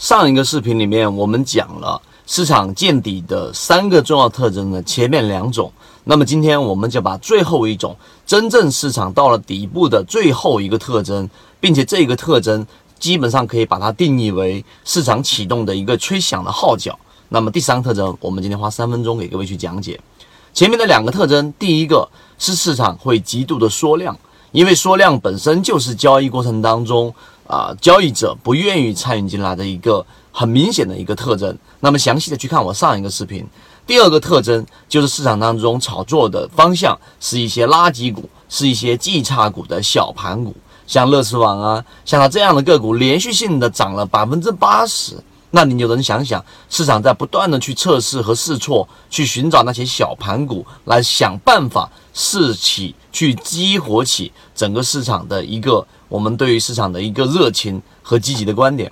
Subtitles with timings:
[0.00, 5.70] 上一个视频里面，我们讲了市场见底的三个重要特征的前面两种。
[6.04, 11.28] 那么今天我们就把最后一种真正市场到了底部的最后一个特征，
[11.60, 12.66] 并且这个特征
[12.98, 16.98] 基本上可以把它定义为市场启动的一个吹响的号角。
[17.28, 20.00] 那么第三个特征，我们今天花三分钟给各位去讲解。
[20.54, 22.08] 前面的两个特征，第一个
[22.38, 24.18] 是市场会极度的缩量，
[24.52, 27.14] 因为缩量本身就是交易过程当中。
[27.50, 31.58] 啊，交易者不愿意参与进来的一个很明显的一个特征。
[31.80, 33.44] 那么详细的去看我上一个视频。
[33.84, 40.54] 第二个特征就是市场当中炒作的方向是一些垃圾股，是一些绩差股的小盘股，
[40.86, 45.16] 像乐视网啊，像它这样的个股连续性的涨了百分之八十，
[45.52, 55.86] 那你就能想想，市场在不断的去测试和试错，去寻找那些小盘股来想办法试起，去激活起整个市场的一个。
[56.08, 58.90] 我们对于市场的一个热情和积极的观点。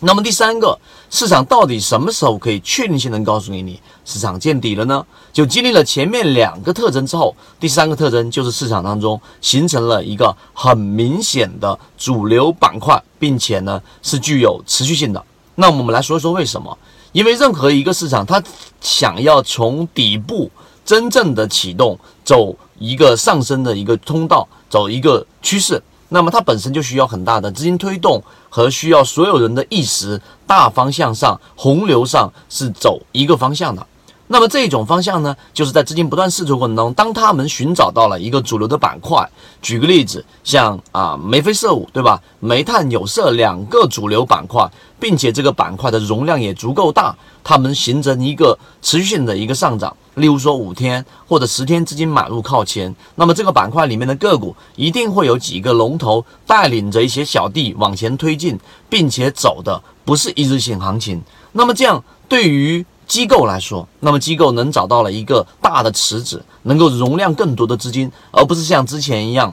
[0.00, 0.78] 那么第三个，
[1.10, 5.04] 市场到底什么时候可以确定性能告诉给你市场见底了呢？
[5.30, 15.22] 就经历了前面两个特征之后，第三个特征就是市场当中形成了一个很明显的主流板块，并且呢是具有持续性的。
[15.60, 16.78] 那我们来说一说为什么？
[17.10, 18.40] 因为任何一个市场，它
[18.80, 20.48] 想要从底部
[20.84, 25.82] 真正的启动，走一个上升的一个通道，走一个趋势。
[26.10, 33.84] 那么它本身就需要很大的资金推动和需要所有人的意识，大方向上洪流上是走一个方向的。
[34.30, 39.26] 那么这种方向呢，就是在资金不断试错过程中，当他们寻找到了一个主流的板块，
[39.62, 42.20] 举个例子，像啊眉飞色舞，对吧？
[42.38, 49.96] 煤炭、有色两个主流板块，并且这个板块的容量也足够大，它们形成一个持续性的一个上涨。
[50.16, 58.58] 例如说五天或者十天资金买入靠前，那么这个板块里面的个股一定会有几个龙头带领着一些小弟往前推进，
[58.90, 61.22] 并且走的不是一日性行情。
[61.52, 69.52] 那么这样对于机构来说，那么机构能找到了一个大的池子，能够容量更多的资金，而不是像之前一样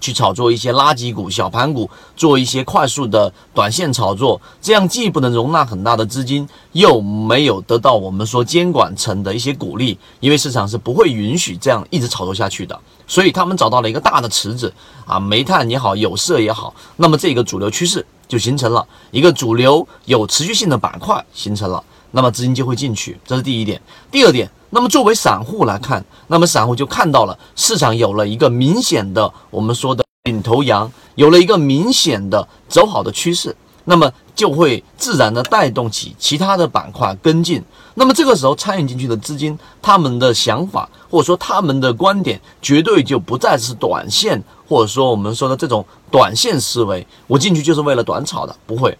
[0.00, 4.40] 去炒作一些垃圾股、小盘股，做一些快速的短线炒作。
[4.62, 12.80] 这样既不能容纳很大的资金，又没有得到我们说监管层的一些鼓励，因为市场是不会允许这样一直炒作下去的。
[13.06, 14.72] 所以他们找到了一个大的池子
[15.04, 21.84] 啊，煤炭也好，有色也好，那么这个主流趋势就形成了一个主流有持续性的板块形成了。
[22.12, 23.80] 那么资金就会进去，这是第一点。
[24.10, 33.54] 第二点，那么作为散户来看，那么散户就看到了市场有了一个明显的我们说的领头羊，有了一个明显的走好的趋势，
[33.84, 37.62] 那么就会自然的带动起其他的板块跟进。
[37.94, 48.96] 那么这个时候参与进去的资金，他们的想法或者说他们的观点，绝对就不再是短线，或者说我们说的这种短线思维，我进去就是为了短炒的，不会。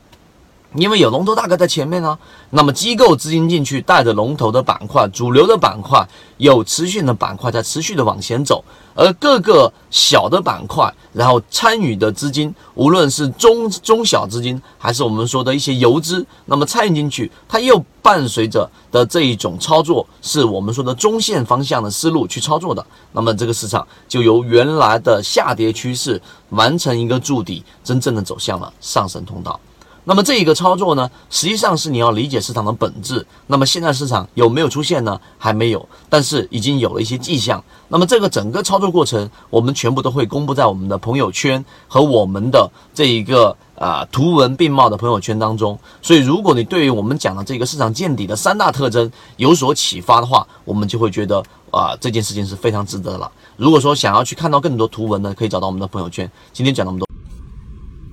[0.75, 2.17] 因为有龙头大哥在前面呢，
[2.51, 8.65] 那么机构资金进去，带着龙头的板块、主流的板块，有持续的板块在持续的往前走，
[8.95, 29.59] 而各个小的板块，然后参与的资金，无论是中中小资金，还是我们说的一些游资，那么参与进去，它又伴随着的这一种操作，是我们说的中线方向的思路去操作的，那么这个市场就由原来的下跌趋势完成一个筑底，真正的走向了上升通道。
[30.05, 33.25] 那么这一个操作呢，实际上是你要理解市场的本质。
[33.47, 35.21] 那么现在市场有没有出现呢？
[35.39, 37.63] 还没有，但是已经有了一些迹象。
[37.89, 45.79] 那么这个整个操作过程，我们全部都会公布在我们的朋友圈和我们的这一个啊图文并茂的朋友圈当中。
[46.01, 53.31] 所以，如果你对于我们讲的这个市场见底的三大特征有所启发的话，我们就会觉得啊这件事情是非常值得了。
[53.57, 56.31] 如果说想要去看到更多图文呢，可以找到我们的朋友圈。
[56.53, 57.10] 今天讲那么多。